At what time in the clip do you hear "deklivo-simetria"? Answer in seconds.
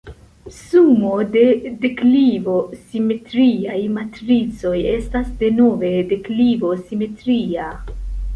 6.15-7.69